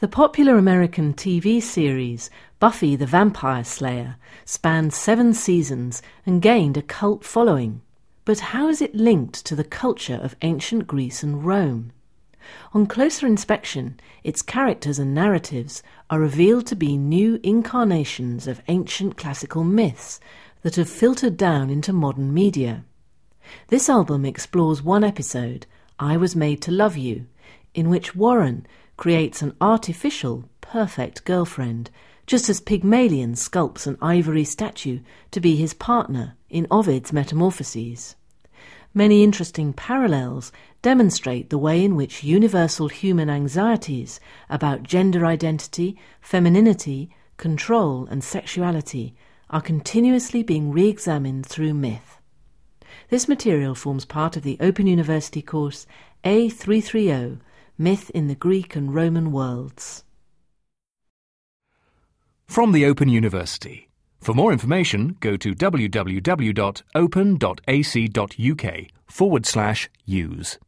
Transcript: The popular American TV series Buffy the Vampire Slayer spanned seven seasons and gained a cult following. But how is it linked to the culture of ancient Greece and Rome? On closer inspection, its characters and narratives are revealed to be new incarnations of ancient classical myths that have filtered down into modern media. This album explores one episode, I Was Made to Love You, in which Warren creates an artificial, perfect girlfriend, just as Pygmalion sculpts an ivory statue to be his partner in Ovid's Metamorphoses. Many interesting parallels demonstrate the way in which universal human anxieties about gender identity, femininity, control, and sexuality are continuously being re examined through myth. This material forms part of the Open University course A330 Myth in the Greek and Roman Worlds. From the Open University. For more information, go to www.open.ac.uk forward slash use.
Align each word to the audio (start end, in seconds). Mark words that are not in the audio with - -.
The 0.00 0.06
popular 0.06 0.56
American 0.56 1.12
TV 1.12 1.60
series 1.60 2.30
Buffy 2.60 2.94
the 2.94 3.04
Vampire 3.04 3.64
Slayer 3.64 4.14
spanned 4.44 4.94
seven 4.94 5.34
seasons 5.34 6.02
and 6.24 6.40
gained 6.40 6.76
a 6.76 6.82
cult 6.82 7.24
following. 7.24 7.80
But 8.24 8.38
how 8.38 8.68
is 8.68 8.80
it 8.80 8.94
linked 8.94 9.44
to 9.44 9.56
the 9.56 9.64
culture 9.64 10.20
of 10.22 10.36
ancient 10.40 10.86
Greece 10.86 11.24
and 11.24 11.44
Rome? 11.44 11.90
On 12.74 12.86
closer 12.86 13.26
inspection, 13.26 13.98
its 14.22 14.40
characters 14.40 15.00
and 15.00 15.14
narratives 15.16 15.82
are 16.10 16.20
revealed 16.20 16.68
to 16.68 16.76
be 16.76 16.96
new 16.96 17.40
incarnations 17.42 18.46
of 18.46 18.62
ancient 18.68 19.16
classical 19.16 19.64
myths 19.64 20.20
that 20.62 20.76
have 20.76 20.88
filtered 20.88 21.36
down 21.36 21.70
into 21.70 21.92
modern 21.92 22.32
media. 22.32 22.84
This 23.66 23.88
album 23.88 24.24
explores 24.24 24.80
one 24.80 25.02
episode, 25.02 25.66
I 25.98 26.16
Was 26.16 26.36
Made 26.36 26.62
to 26.62 26.70
Love 26.70 26.96
You, 26.96 27.26
in 27.78 27.88
which 27.88 28.16
Warren 28.16 28.66
creates 28.96 29.40
an 29.40 29.54
artificial, 29.60 30.42
perfect 30.60 31.24
girlfriend, 31.24 31.92
just 32.26 32.48
as 32.50 32.60
Pygmalion 32.60 33.34
sculpts 33.34 33.86
an 33.86 33.96
ivory 34.02 34.42
statue 34.42 34.98
to 35.30 35.40
be 35.40 35.54
his 35.54 35.74
partner 35.74 36.34
in 36.50 36.66
Ovid's 36.72 37.12
Metamorphoses. 37.12 38.16
Many 38.94 39.22
interesting 39.22 39.72
parallels 39.72 40.50
demonstrate 40.82 41.50
the 41.50 41.56
way 41.58 41.84
in 41.84 41.94
which 41.94 42.24
universal 42.24 42.88
human 42.88 43.30
anxieties 43.30 44.18
about 44.50 44.82
gender 44.82 45.24
identity, 45.24 45.96
femininity, 46.20 47.14
control, 47.36 48.06
and 48.10 48.24
sexuality 48.24 49.14
are 49.50 49.60
continuously 49.60 50.42
being 50.42 50.72
re 50.72 50.88
examined 50.88 51.46
through 51.46 51.74
myth. 51.74 52.18
This 53.08 53.28
material 53.28 53.76
forms 53.76 54.04
part 54.04 54.36
of 54.36 54.42
the 54.42 54.56
Open 54.58 54.88
University 54.88 55.42
course 55.42 55.86
A330 56.24 57.38
Myth 57.80 58.10
in 58.10 58.26
the 58.26 58.34
Greek 58.34 58.74
and 58.74 58.92
Roman 58.92 59.30
Worlds. 59.30 60.02
From 62.48 62.72
the 62.72 62.84
Open 62.84 63.08
University. 63.08 63.88
For 64.20 64.34
more 64.34 64.50
information, 64.50 65.16
go 65.20 65.36
to 65.36 65.54
www.open.ac.uk 65.54 66.62
forward 69.06 69.46
slash 69.46 69.88
use. 70.04 70.58